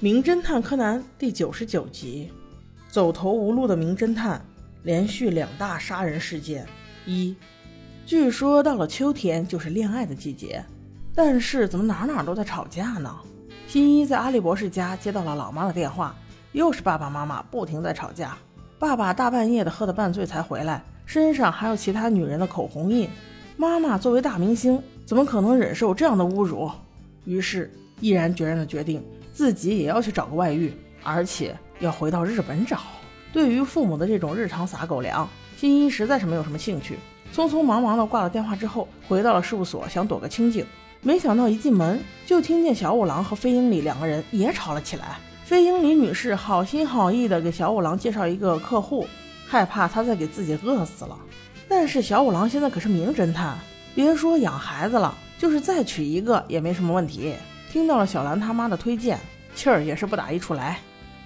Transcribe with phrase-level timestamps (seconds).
[0.00, 2.30] 名侦探柯南第九十九集，
[2.88, 4.40] 走投无路的名侦探，
[4.84, 6.64] 连续两大杀人事件。
[7.04, 7.34] 一，
[8.06, 10.64] 据说到了秋天就是恋爱的季节，
[11.16, 13.12] 但是怎么哪哪都在吵架呢？
[13.66, 16.14] 新一在阿笠博士家接到了老妈的电话，
[16.52, 18.38] 又是爸爸妈妈不停在吵架。
[18.78, 23.10] 爸爸大半夜的喝得半醉才回来，身上还有其他女人的口红印。
[23.56, 26.70] 妈妈作为大明星，怎么可能忍受这样的侮辱？
[27.24, 27.68] 于是
[27.98, 29.02] 毅然决然的决定。
[29.38, 30.74] 自己也要去找个外遇，
[31.04, 32.80] 而且要回到日本找。
[33.32, 36.98] 对于父母的这种日常撒狗粮，新一实在是没有什么兴趣。
[37.32, 40.66] 匆匆忙忙的挂了电话之后，回到了事务所，想躲个清静。
[41.02, 45.20] 没想到一进门就听见小五郎和飞鹰里两个人也吵了起来。
[45.44, 49.06] 飞鹰里女士好心好意的给小五郎介绍一个客户，
[49.46, 51.16] 害怕他再给自己饿死了。
[51.68, 53.56] 但是小五郎现在可是名侦探，
[53.94, 57.34] 别说养孩子了，就是再娶一个也没什么问题。
[57.70, 59.18] 听到了小兰他妈的推荐，
[59.54, 60.78] 气儿也是不打一处来。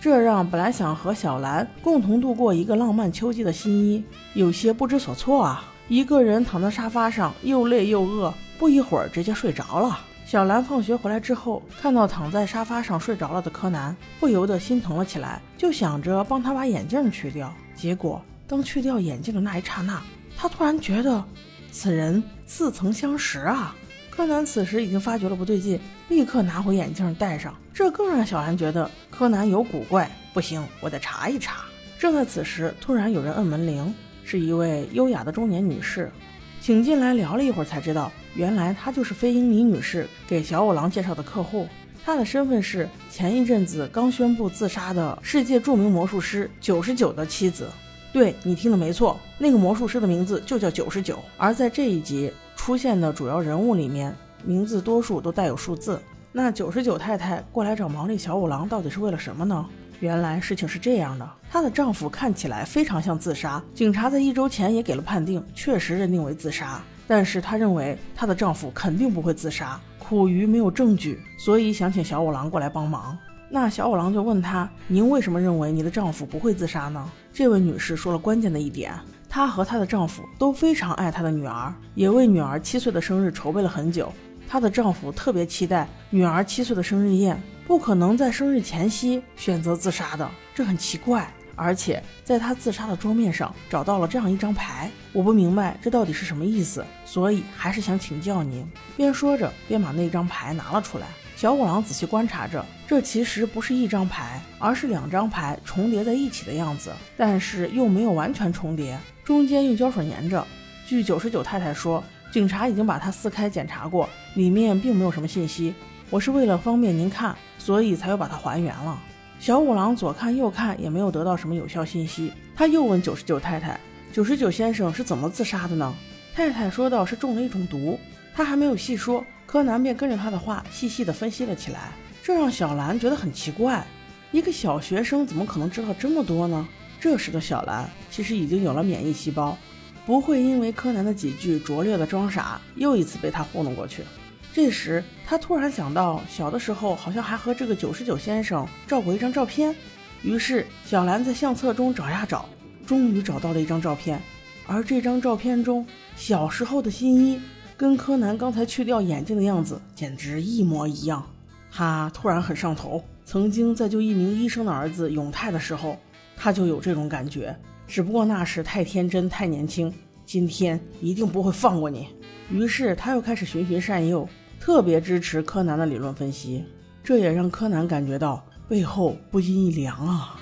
[0.00, 4.02] 这让本来想和小兰共同度过一个浪漫秋季的新一
[4.32, 5.64] 有些不知所措啊！
[5.88, 10.00] 一个人躺在沙发上，又累又饿，不一会儿直接睡着了。
[10.24, 17.52] 小兰放学回来之后，看到躺在沙发上睡着了的柯南，不由得心疼了起来，就想着帮他把眼镜去掉。
[17.74, 20.02] 结果当去掉眼镜的那一刹那，
[20.36, 21.22] 他突然觉得
[21.70, 23.74] 此人似曾相识啊！
[24.20, 27.56] 柯南此时已经发觉了不对劲，立刻拿回眼镜戴上。
[27.72, 31.64] 这更让小兰觉得柯南有古怪，不行，我得查一查。
[31.98, 36.12] 正在此时，突然有人摁门铃，是一位优雅的中年女士，
[36.60, 41.66] 请进来聊了一会儿，才知道原来她就是飞鹰李女士给小五郎介绍的客户。
[42.04, 47.70] 她的身份是前一阵子刚宣布自杀的世界著名魔术师九十九的妻子。
[48.12, 51.18] 对你听的没错，那个魔术师的名字就叫九十九。
[51.38, 52.30] 而在这一集。
[52.60, 55.98] 出现的主要人物里面，名字多数都带有数字。
[56.30, 59.66] 那九十九太太过来找毛利小五郎，到底是为了什么呢？
[59.98, 66.78] 原来事情是这样的，她的丈夫看起来非常像自杀，警察在一周前也给了判定，确实认定为自杀。
[67.06, 73.16] 但是她认为她的丈夫肯定不会自杀，苦于没有证据，所以想请小五郎过来帮忙。
[73.50, 78.92] 那小五郎就问她：“您为什么认为你的丈夫不会自杀呢？”这位女士说了关键的一点。
[79.30, 84.12] 她和她的丈夫都非常爱她的女儿，也为女儿七岁的生日筹备了很久。
[84.48, 91.32] 她的丈夫特别期待女儿七岁的生日宴，不可能在生日前夕选择自杀的，这很奇怪。
[91.54, 98.66] 而且在她自杀的桌面上找到了这样一张牌，我不明白这到底是什么意思，所以还是想请教您。
[98.96, 101.06] 边说着边把那张牌拿了出来。
[101.40, 108.98] 小五郎仔细观察着，这其实不是一张牌，而是两张牌重叠在一起的样子，但是又没有完全重叠。
[109.24, 110.46] 中间用胶水粘着。
[110.86, 115.72] 据九十九太太说，警察已经把它撕开检查过，里面并没有什么信息。
[116.10, 119.00] 我是为了方便您看，所以才又把它还原了。
[119.38, 122.30] 小五郎左看右看，也没有得到什么有效信息。
[122.54, 123.80] 他又问九十九太太
[124.12, 125.94] ：“九十九先生是怎么自杀的呢？”
[126.36, 127.98] 太太说道：“是中了一种毒。”
[128.36, 131.90] 他还没有细说，柯南便跟着他的话细细地分析了起来。
[132.22, 133.84] 这让小兰觉得很奇怪：
[134.30, 136.68] 一个小学生怎么可能知道这么多呢？
[137.00, 139.58] 这时的小兰其实已经有了免疫细胞，
[140.06, 144.04] 不会因为柯南的几句拙劣的装傻，又一次被他糊弄过去。
[144.52, 149.74] 这时，他突然想到，小的时候好像还和这个九十九先生照过一张照片。
[150.22, 152.48] 于是，小兰在相册中找呀找，
[152.86, 154.22] 终于找到了一张照片。
[154.68, 155.84] 而这张照片中，
[156.14, 157.40] 小时候的新一
[157.80, 161.24] 跟柯南刚才去掉眼镜的样子简直一模一样。
[161.72, 165.96] 他突然很上头，曾经在救一名医生的儿子永泰的时候。
[166.36, 169.90] 他就有这种感觉，只不过那时太天真太年轻。
[170.26, 172.08] 今天一定不会放过你。
[172.50, 174.28] 于是他又开始循循善诱，
[174.60, 176.62] 特别支持柯南的理论分析。
[177.02, 180.38] 这也让柯南感觉到背后不禁一凉啊，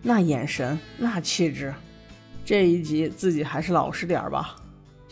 [0.00, 1.74] 那眼神，那气质。
[2.46, 4.56] 这一集自己还是老实点儿吧。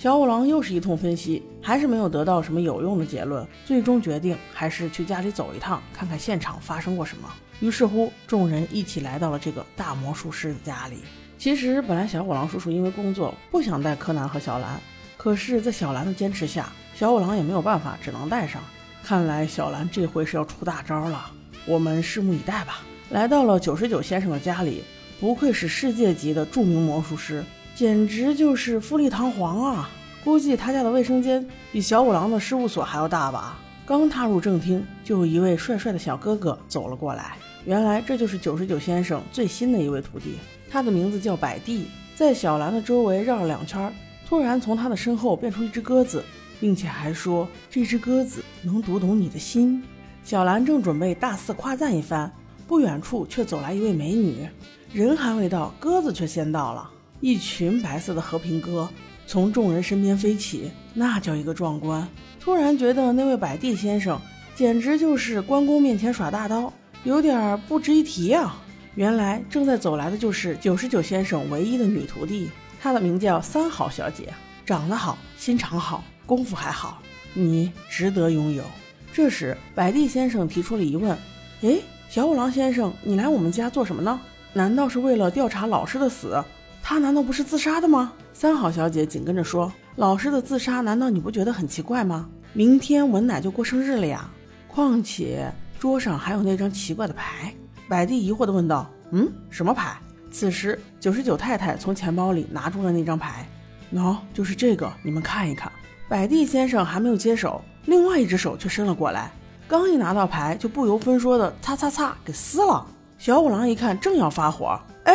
[0.00, 3.46] 小五郎又是一通分析，还是没有得到什么有用的结论。
[3.66, 7.28] 最终决定还是去家里走一趟，看看现场发生过什么。
[7.60, 11.00] 于是乎，众人一起来到了这个大魔术师的家里。
[11.36, 14.80] 其实本来小五郎叔叔因为工作不想带柯南和小兰，
[15.18, 18.62] 可是，在小兰的坚持下，小五郎也没有办法，只能带上。
[19.04, 21.30] 看来小兰这回是要出大招了，
[21.66, 22.80] 我们拭目以待吧。
[23.10, 24.82] 来到了九十九先生的家里，
[25.20, 27.44] 不愧是世界级的著名魔术师。
[27.80, 29.88] 简直就是富丽堂皇啊！
[30.22, 33.58] 估计他家的卫生间比小五郎的事务所还要大吧？
[33.86, 37.38] 刚踏入正厅，就有一位帅帅的小哥哥走了过来。
[37.64, 40.34] 原来这就是九十九先生最新的一位徒弟，
[40.70, 41.86] 他的名字叫百地。
[42.14, 43.90] 在小兰的周围绕了两圈，
[44.28, 46.22] 突然从他的身后变出一只鸽子，
[46.60, 49.82] 并且还说这只鸽子能读懂你的心。
[50.22, 52.30] 小兰正准备大肆夸赞一番，
[52.68, 54.46] 不远处却走来一位美女，
[54.92, 56.90] 人还未到，鸽子却先到了。
[57.20, 58.88] 一群白色的和平鸽
[59.26, 62.06] 从众人身边飞起，那叫一个壮观。
[62.40, 64.20] 突然觉得那位摆地先生
[64.56, 66.72] 简直就是关公面前耍大刀，
[67.04, 68.56] 有点不值一提啊！
[68.96, 72.50] 原来正在走来的就是九十九先生唯一的女徒弟，
[72.80, 74.32] 她的名叫三好小姐，
[74.66, 77.00] 长得好，心肠好，功夫还好，
[77.32, 78.64] 你值得拥有。
[79.12, 81.16] 这时，摆地先生提出了疑问
[81.62, 84.20] ：“诶，小五郎先生，你来我们家做什么呢？
[84.52, 86.42] 难道是为了调查老师的死？
[86.82, 92.28] 他难道不是自杀的吗？”三好小姐紧跟着说：“老师的自杀，难道你不觉得很奇怪吗？
[92.52, 94.28] 明天文奶就过生日了呀，
[94.66, 97.54] 况且桌上还有那张奇怪的牌。”
[97.88, 99.96] 百地疑惑地问道：“嗯，什么牌？”
[100.30, 103.44] 此时，九十九太太从钱包里拿出了那张牌，
[103.92, 105.70] 喏，就是这个，你们看一看。
[106.08, 109.32] 百地先生还没有接手，另外一只手却伸了过来，
[109.66, 112.86] 刚一拿到牌，就不由分说的擦擦擦给撕了。
[113.18, 115.12] 小五郎一看，正要发火，哎，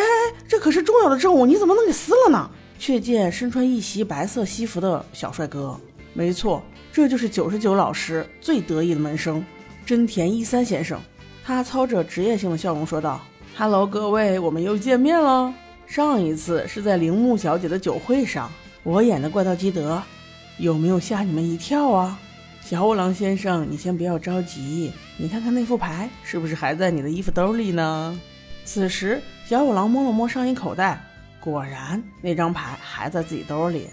[0.56, 2.50] 这可是重要的证物，你怎么能给撕了呢？
[2.80, 5.78] 却见身穿一袭白色西服的小帅哥，
[6.14, 6.64] 没错，
[6.94, 9.44] 这就是九十九老师最得意的门生
[9.86, 10.98] 真田一三先生。
[11.44, 13.20] 他操着职业性的笑容说道
[13.58, 15.54] ：“Hello，各位，我们又见面了。
[15.88, 18.50] 上一次是在铃木小姐的酒会上，
[18.84, 20.02] 我演的怪盗基德，
[20.58, 22.18] 有没有吓你们一跳啊？
[22.62, 28.18] 小五郎先生，你先不要着急，你看看那副牌是不是还在你的衣服兜里呢？”
[28.66, 31.00] 此时，小五郎摸了摸上衣口袋，
[31.40, 33.88] 果然那张牌还在自己兜里。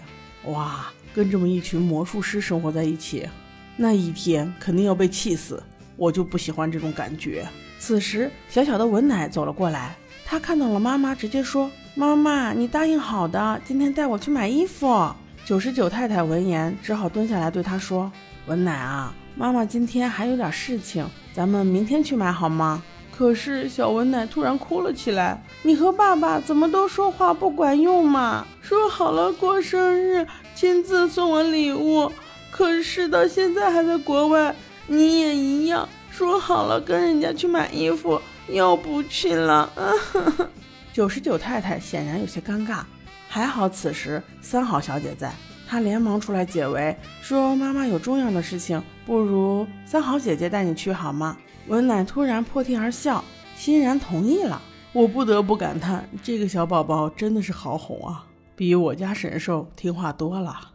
[0.45, 3.29] 哇，跟这么一群魔术师生活在一起，
[3.77, 5.61] 那一天肯定要被气死。
[5.95, 7.47] 我就不喜欢这种感觉。
[7.79, 15.13] 此时，小小的文奶走了过来，她看到了妈妈，直接说：“妈妈，你答应好的，今天带我去买衣服。”
[15.45, 18.11] 九十九太太闻言，只好蹲下来对她说
[18.47, 22.81] ：“文奶啊，妈妈今天还有点事情，咱们明天去买好吗？”
[23.15, 28.45] 可是小文奶突然哭了起来：“你和爸爸怎么都说话不管用嘛？
[28.61, 30.25] 说好了过生日，
[30.55, 32.11] 亲自送我礼物，
[32.49, 34.55] 可是到现在还在国外。”
[34.85, 38.19] 你也一样，说好了跟人家去买衣服，
[38.49, 39.69] 又不去了。
[40.91, 42.79] 九 十九太太显然有些尴尬，
[43.29, 45.33] 还好此时三好小姐在，
[45.73, 51.35] 他连忙出来解围，说妈妈有重要的事情，不如三好姐姐带你去好吗？
[51.67, 53.23] 文奶突然破涕而笑，
[53.55, 54.61] 欣然同意了。
[54.91, 58.23] 我不得不感叹，这个小宝宝真的是好哄啊，
[58.55, 60.72] 比我家神兽听话多了。